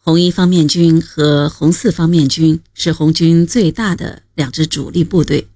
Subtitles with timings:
[0.00, 5.48] 红一方面军和红四方面军是红军最大的两支主力部队，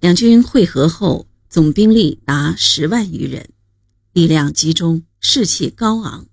[0.00, 3.50] 两军会合后，总兵力达十万余人，
[4.12, 6.26] 力量集中，士气高昂。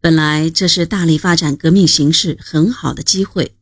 [0.00, 3.54] 本来这是大力发展革命形势很好的机会，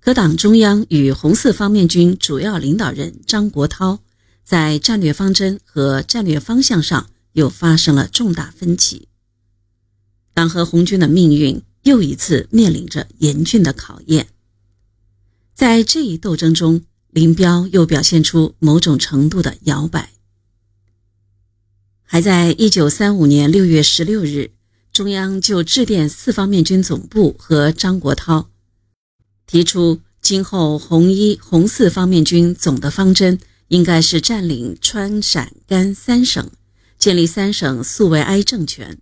[0.00, 3.98] 可党中央与红四方面军主要领导人张国焘
[4.44, 9.08] 在战略方针和战略方向上又发生了重大分歧，
[10.32, 11.60] 党和红军的命运。
[11.82, 14.28] 又一次面临着严峻的考验。
[15.54, 20.12] 在这一斗争中，林彪又表现出某种程度的摇摆。
[22.02, 24.50] 还在一九三五年六月十六日，
[24.92, 28.46] 中央就致电四方面军总部和张国焘，
[29.46, 33.38] 提出今后红一、红四方面军总的方针
[33.68, 36.50] 应该是占领川陕甘三省，
[36.98, 38.98] 建立三省苏维埃政权。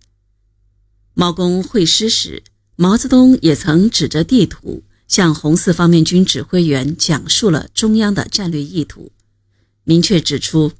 [1.13, 2.43] 毛公会师时。
[2.81, 9.11] 毛泽东也曾指着地图向红四方面军指挥员讲述了中央的战略意图，
[9.83, 10.71] 明确指出，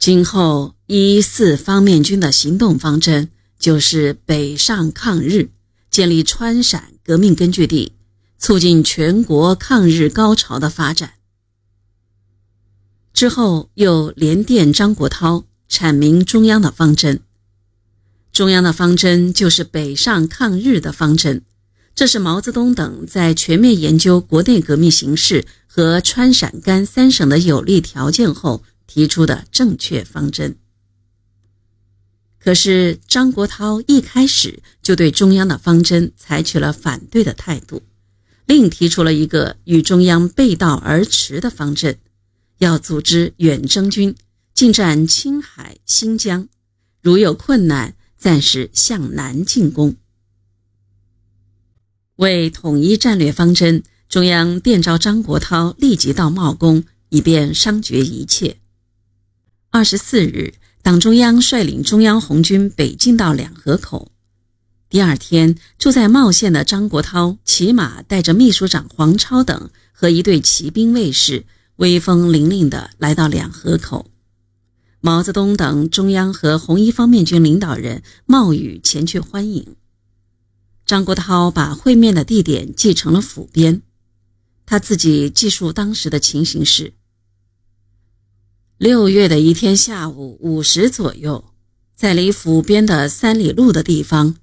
[0.00, 5.50] 今后一四方面军的行动方针就是北上抗日，
[5.92, 7.92] 建立川陕革命根据地，
[8.36, 11.12] 促进全国抗日高潮的发展。
[13.12, 17.20] 之后又连电张国焘，阐明中央的方针。
[18.36, 21.40] 中央的方针就是北上抗日的方针，
[21.94, 30.58] 这是毛泽东等在全面研究国内革命形势和川陕甘三省的有利条件后提出的正确方针。
[32.38, 37.84] 可是张国焘一开始就对中央的方针采取了反对的态度，
[38.44, 41.96] 另提出了一个与中央背道而驰的方针，
[42.58, 44.14] 要组织远征军
[44.52, 46.46] 进占青海、新疆，
[47.00, 47.95] 如有困难。
[48.26, 49.94] 暂时向南进攻，
[52.16, 58.56] 为统一战略方针，中央电召张国焘立即到茂功，以便商决一切。
[59.70, 64.10] 二十四日，党中央率领中央红军北进到两河口。
[64.90, 74.10] 第二天，住在茂县的张国焘骑马带着秘书长黄超等和一队骑兵卫士，威风凛凛地来到两河口。
[75.00, 79.76] 毛泽东等中央和红一方面军领导人冒雨前去欢迎。
[80.84, 83.82] 张国焘把会面的地点记成了府边。
[84.64, 86.94] 他自己记述当时的情形是：
[88.78, 91.44] 六月的一天下午五时左右，
[91.94, 94.34] 在离府边的三里路的地方，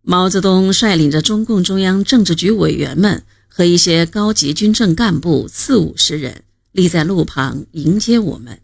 [0.00, 6.42] 毛泽东率领着中共中央政治局委员们和一些高级军政干部四五十人
[6.72, 8.61] 立在路旁迎接我们。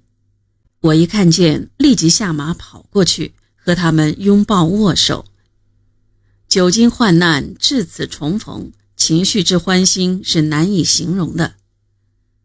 [0.80, 5.24] 我一看见，立即下马跑过去，和他们拥抱握手。
[6.48, 11.54] 久经患难，至此重逢，情绪之欢欣是难以形容的。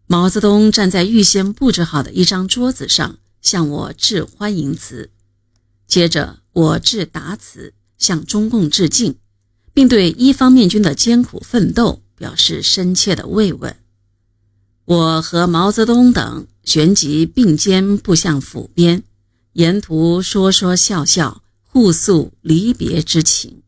[0.07, 5.11] 毛泽东站在预先布置好的一张桌子上，向我致欢迎词。
[5.85, 9.15] 接着，我致答词，向中共致敬，
[9.73, 13.75] 并对一方面军的艰苦奋斗表示深切的慰问。
[14.85, 16.47] 我和毛泽东等。
[16.63, 19.03] 旋即并肩步向府边，
[19.51, 23.63] 沿途说说笑笑，互诉离别之情。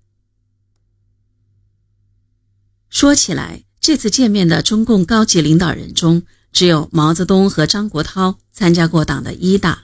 [2.90, 9.84] 说起来，这次见面的中共高级领导人中，只有毛泽东和张国焘参加过党的一大，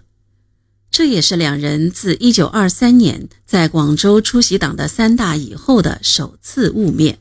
[0.89, 7.19] 这也是两人自1923年在广州出席党的三大以后的首次晤面。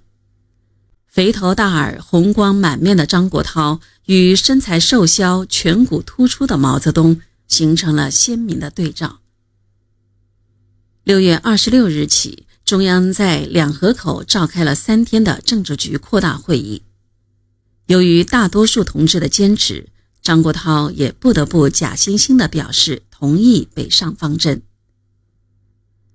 [1.09, 9.21] 肥头大耳、红光满面的张国焘与身材瘦削、颧骨突出的毛泽东形成了鲜明的对照。
[11.05, 16.83] 六月二十六日起，中央在两河口召开了三天的政治局扩大会议。
[17.87, 19.91] 由于大多数同志的坚持，
[20.21, 24.63] 张国焘也不得不假惺惺地表示同意北上方针。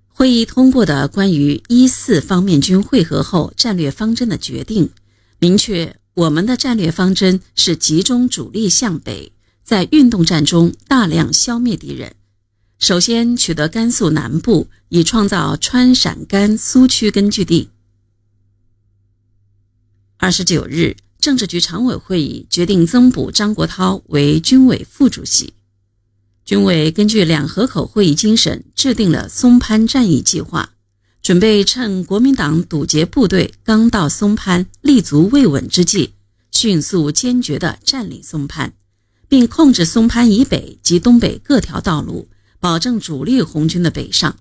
[0.09, 4.89] 会议通过的关于一四方面军会合后战略方针的决定，
[5.39, 9.33] 明确我们的战略方针是集中主力向北，
[9.63, 12.15] 在运动战中大量消灭敌人，
[12.79, 17.69] 首先取得甘肃南部，以创造川陕甘苏区根据地。
[20.15, 25.53] 二十九日，政治局常委会议决定增补张国焘为军委副主席。
[26.45, 30.74] 军委根据两河口会议精神，制定了松潘战役计划，
[31.25, 36.11] 准备趁国民党堵截部队刚到松潘、立足未稳之际，
[36.51, 38.73] 迅速坚决地占领松潘，
[39.27, 42.27] 并控制松潘以北及东北各条道路，
[42.59, 44.35] 保证主力红军的北上。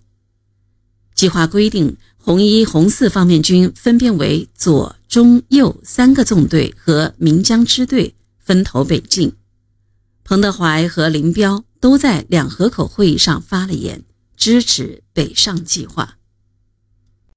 [1.15, 9.33] 计划规定，红一、红四方面军分别为左、中、右三个纵队和岷江支队，分头北进。
[10.23, 14.05] 彭德怀和林彪都在两河口会议上发了言，
[14.37, 16.19] 支持北上计划。